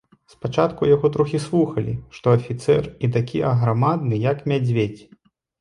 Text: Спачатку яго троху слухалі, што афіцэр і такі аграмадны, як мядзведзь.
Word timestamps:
Спачатку 0.33 0.87
яго 0.95 1.11
троху 1.15 1.41
слухалі, 1.43 1.93
што 2.19 2.33
афіцэр 2.37 2.83
і 3.07 3.13
такі 3.19 3.45
аграмадны, 3.53 4.15
як 4.25 4.45
мядзведзь. 4.55 5.01